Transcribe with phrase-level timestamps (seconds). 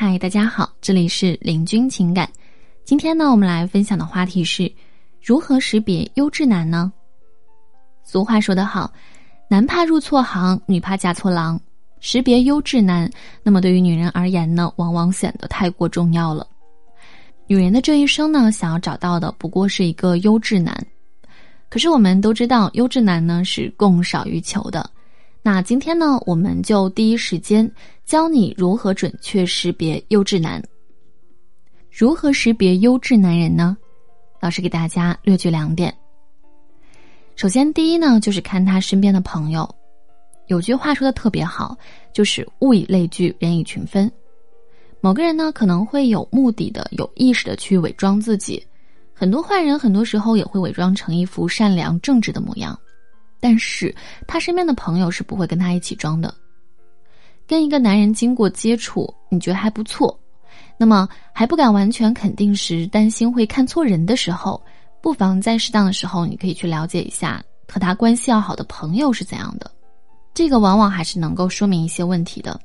[0.00, 2.30] 嗨，大家好，这里是林君情感。
[2.84, 4.72] 今天呢，我们来分享的话题是
[5.20, 6.92] 如何识别优质男呢？
[8.04, 8.92] 俗话说得好，
[9.50, 11.60] 男怕入错行，女怕嫁错郎。
[11.98, 13.10] 识别优质男，
[13.42, 16.46] 那么对于女人而言呢，往往显得太过重要了。
[17.48, 20.80] 女人的这一生呢，想要找到的不过是一个优质男。
[21.68, 24.88] 可是我们都知道，优质男呢是供少于求的。
[25.50, 27.72] 那今天呢，我们就第一时间
[28.04, 30.62] 教你如何准确识别优质男。
[31.90, 33.74] 如何识别优质男人呢？
[34.42, 35.90] 老师给大家略举两点。
[37.34, 39.66] 首先，第一呢，就是看他身边的朋友。
[40.48, 41.74] 有句话说的特别好，
[42.12, 44.12] 就是物以类聚，人以群分。
[45.00, 48.62] 某个人呢，可能会有目的的、有意识的去伪装自己。
[49.14, 52.78] 很多坏人很多时候也会伪装成一副善良正直的模样。
[53.40, 53.94] 但是
[54.26, 56.34] 他身边的朋友是不会跟他一起装的。
[57.46, 60.18] 跟一个男人经过接触，你觉得还不错，
[60.76, 64.62] 那么还不敢完全肯定时，担心会看错人的时候，
[65.00, 69.70] 不妨在适当的时候，你可以去了解一下和他关系要好的朋友是怎样的。
[70.34, 72.60] 这个往往还是能够说明一些问题的。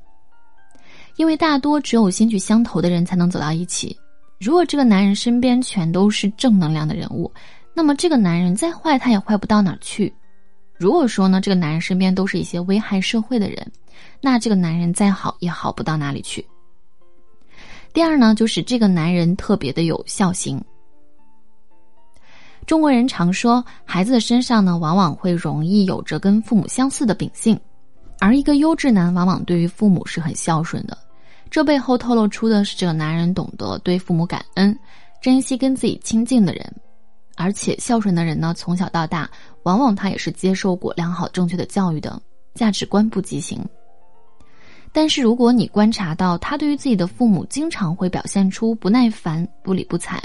[1.16, 3.96] 因为大多只有心趣相投的人才能走到一起。
[4.40, 7.32] 如果这个男人身边全都是正能量的人物，
[7.72, 10.12] 那么这个男人再坏，他也坏不到哪儿去。
[10.76, 13.66] 如果说呢，这个男人身边都是一些危害社会的人，
[14.20, 16.44] 那这个男人再好也好不到哪里去。
[17.92, 20.60] 第二呢，就是这个男人特别的有孝心。
[22.66, 27.58] 中国人常说，孩子的身上呢，往往会容易有着跟父母相似的秉性，
[28.18, 30.98] 而一个优质男往往对于父母是很孝顺的。
[31.50, 34.76] 这背后透露出的是，这个男人懂得对父母感恩，
[35.22, 36.74] 珍惜跟自己亲近的人。
[37.36, 39.28] 而且孝顺的人呢，从小到大，
[39.64, 42.20] 往往他也是接受过良好正确的教育的，
[42.54, 43.58] 价值观不畸形。
[44.92, 50.22] 但是如果你观察到他对于自己的父母经常会表现出不耐烦、不理不睬、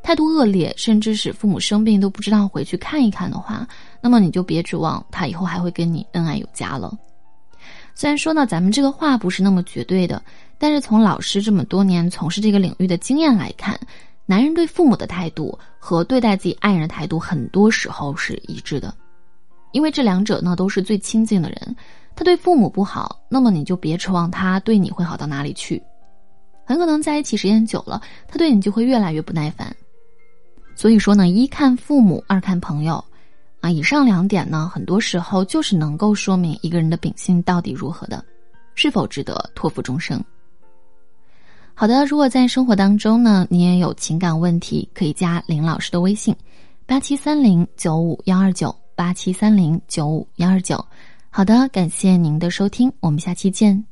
[0.00, 3.66] 态度恶劣，甚至使父母生病都不知道回去看一看的话，
[4.00, 6.96] 那么你就别指望他以后还会跟你恩爱有加了。
[7.94, 10.22] 虽然说呢，咱们这个话不是那么绝对的，
[10.58, 13.78] 但是从老师这么多年从事这个领域的经验来看。
[14.32, 18.94] 男人对父母的态度和对待自己爱人的态度，很多时候是一致的，
[19.72, 21.76] 因为这两者呢都是最亲近的人。
[22.16, 25.82] 他对父母不好，那么你就别指望他对你会好到哪里去。
[26.64, 29.70] 很可能在一起时间久了，他对你就会越来越不耐烦。
[30.74, 33.04] 所以说呢，一看父母，二看朋友，
[33.60, 38.24] 啊，以上两点呢，很多时候就是能够说明一个人的秉性到底如何的，
[38.74, 40.24] 是否值得托付终生。
[41.74, 46.34] 好的，如果在生活当中呢，你也有情感问题，可以加林老师的微信：
[46.86, 50.84] 八七三零九五幺二九八七三零九五幺二九。
[51.30, 53.91] 好的，感谢您的收听，我们下期见。